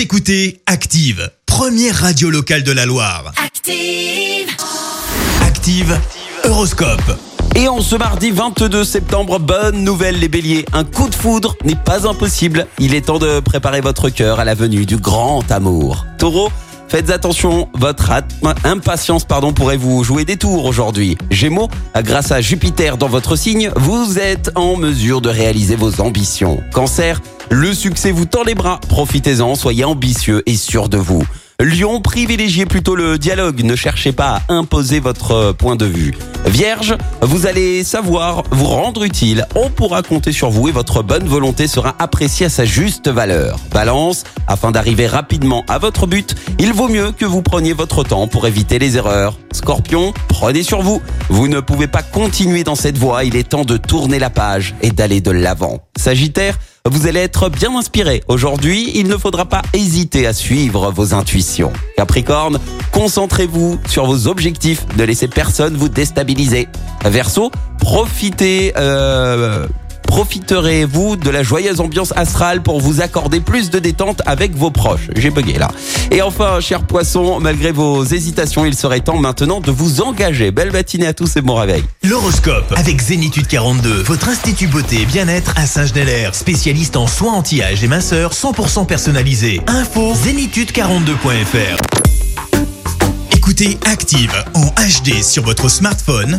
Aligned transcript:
Vous 0.00 0.04
écoutez 0.04 0.62
Active, 0.64 1.30
première 1.44 1.94
radio 1.94 2.30
locale 2.30 2.62
de 2.62 2.72
la 2.72 2.86
Loire. 2.86 3.34
Active. 3.36 4.48
Active, 5.42 6.00
Horoscope. 6.44 7.18
Et 7.54 7.68
en 7.68 7.82
ce 7.82 7.96
mardi 7.96 8.30
22 8.30 8.82
septembre, 8.82 9.38
bonne 9.38 9.84
nouvelle 9.84 10.18
les 10.18 10.28
béliers, 10.28 10.64
un 10.72 10.84
coup 10.84 11.10
de 11.10 11.14
foudre 11.14 11.54
n'est 11.66 11.76
pas 11.76 12.08
impossible. 12.08 12.66
Il 12.78 12.94
est 12.94 13.02
temps 13.02 13.18
de 13.18 13.40
préparer 13.40 13.82
votre 13.82 14.08
cœur 14.08 14.40
à 14.40 14.46
la 14.46 14.54
venue 14.54 14.86
du 14.86 14.96
grand 14.96 15.52
amour. 15.52 16.06
Taureau, 16.16 16.50
faites 16.88 17.10
attention, 17.10 17.68
votre 17.74 18.10
atma- 18.10 18.54
impatience 18.64 19.26
pardon, 19.26 19.52
pourrait 19.52 19.76
vous 19.76 20.02
jouer 20.02 20.24
des 20.24 20.38
tours 20.38 20.64
aujourd'hui. 20.64 21.18
Gémeaux, 21.30 21.68
grâce 21.94 22.32
à 22.32 22.40
Jupiter 22.40 22.96
dans 22.96 23.08
votre 23.08 23.36
signe, 23.36 23.70
vous 23.76 24.18
êtes 24.18 24.50
en 24.54 24.76
mesure 24.76 25.20
de 25.20 25.28
réaliser 25.28 25.76
vos 25.76 26.00
ambitions. 26.00 26.62
Cancer, 26.72 27.20
le 27.50 27.74
succès 27.74 28.12
vous 28.12 28.26
tend 28.26 28.44
les 28.44 28.54
bras, 28.54 28.80
profitez-en, 28.88 29.54
soyez 29.54 29.84
ambitieux 29.84 30.42
et 30.46 30.56
sûr 30.56 30.88
de 30.88 30.98
vous. 30.98 31.24
Lion, 31.62 32.00
privilégiez 32.00 32.64
plutôt 32.64 32.94
le 32.94 33.18
dialogue, 33.18 33.62
ne 33.64 33.76
cherchez 33.76 34.12
pas 34.12 34.40
à 34.48 34.54
imposer 34.54 34.98
votre 34.98 35.32
euh, 35.32 35.52
point 35.52 35.76
de 35.76 35.84
vue. 35.84 36.14
Vierge, 36.46 36.96
vous 37.20 37.46
allez 37.46 37.84
savoir 37.84 38.44
vous 38.50 38.64
rendre 38.64 39.04
utile, 39.04 39.46
on 39.54 39.68
pourra 39.68 40.02
compter 40.02 40.32
sur 40.32 40.48
vous 40.48 40.68
et 40.68 40.72
votre 40.72 41.02
bonne 41.02 41.28
volonté 41.28 41.68
sera 41.68 41.94
appréciée 41.98 42.46
à 42.46 42.48
sa 42.48 42.64
juste 42.64 43.08
valeur. 43.08 43.58
Balance, 43.72 44.24
afin 44.46 44.70
d'arriver 44.70 45.06
rapidement 45.06 45.62
à 45.68 45.76
votre 45.76 46.06
but, 46.06 46.34
il 46.58 46.72
vaut 46.72 46.88
mieux 46.88 47.12
que 47.12 47.26
vous 47.26 47.42
preniez 47.42 47.74
votre 47.74 48.04
temps 48.04 48.26
pour 48.26 48.46
éviter 48.46 48.78
les 48.78 48.96
erreurs. 48.96 49.38
Scorpion, 49.52 50.14
prenez 50.28 50.62
sur 50.62 50.80
vous, 50.80 51.02
vous 51.28 51.46
ne 51.46 51.60
pouvez 51.60 51.88
pas 51.88 52.02
continuer 52.02 52.64
dans 52.64 52.74
cette 52.74 52.96
voie, 52.96 53.24
il 53.24 53.36
est 53.36 53.50
temps 53.50 53.66
de 53.66 53.76
tourner 53.76 54.18
la 54.18 54.30
page 54.30 54.74
et 54.80 54.92
d'aller 54.92 55.20
de 55.20 55.30
l'avant. 55.30 55.80
Sagittaire, 55.98 56.58
vous 56.86 57.06
allez 57.06 57.20
être 57.20 57.50
bien 57.50 57.76
inspiré. 57.76 58.22
Aujourd'hui, 58.26 58.90
il 58.94 59.06
ne 59.08 59.18
faudra 59.18 59.44
pas 59.44 59.60
hésiter 59.74 60.26
à 60.26 60.32
suivre 60.32 60.90
vos 60.90 61.12
intuitions. 61.12 61.49
Capricorne, 61.96 62.58
concentrez-vous 62.92 63.78
sur 63.88 64.06
vos 64.06 64.28
objectifs. 64.28 64.84
Ne 64.96 65.04
laissez 65.04 65.28
personne 65.28 65.76
vous 65.76 65.88
déstabiliser. 65.88 66.68
Verseau, 67.04 67.50
profitez... 67.80 68.72
Euh, 68.76 69.66
Profiterez-vous 70.02 71.16
de 71.16 71.30
la 71.30 71.42
joyeuse 71.42 71.80
ambiance 71.80 72.12
astrale 72.16 72.62
pour 72.62 72.80
vous 72.80 73.00
accorder 73.00 73.40
plus 73.40 73.70
de 73.70 73.78
détente 73.78 74.22
avec 74.26 74.54
vos 74.54 74.70
proches 74.70 75.08
J'ai 75.16 75.30
bugué 75.30 75.58
là. 75.58 75.70
Et 76.10 76.22
enfin, 76.22 76.60
cher 76.60 76.82
poisson, 76.82 77.40
malgré 77.40 77.72
vos 77.72 78.04
hésitations, 78.04 78.64
il 78.64 78.74
serait 78.74 79.00
temps 79.00 79.18
maintenant 79.18 79.60
de 79.60 79.70
vous 79.70 80.00
engager. 80.00 80.50
Belle 80.50 80.72
matinée 80.72 81.06
à 81.06 81.14
tous 81.14 81.36
et 81.36 81.40
bon 81.40 81.54
réveil. 81.54 81.84
L'horoscope 82.02 82.72
avec 82.76 83.00
Zénitude 83.00 83.46
42, 83.46 84.02
votre 84.02 84.28
institut 84.28 84.66
beauté 84.66 85.02
et 85.02 85.06
bien-être 85.06 85.54
à 85.56 85.66
Saint-Genélaire, 85.66 86.34
spécialiste 86.34 86.96
en 86.96 87.06
soins 87.06 87.34
anti-âge 87.34 87.84
et 87.84 87.88
minceur 87.88 88.32
100% 88.32 88.86
personnalisé. 88.86 89.60
Info 89.66 90.14
zénitude42.fr. 90.14 91.76
Écoutez 93.36 93.78
Active 93.84 94.32
en 94.54 94.66
HD 94.66 95.22
sur 95.22 95.42
votre 95.42 95.68
smartphone, 95.68 96.38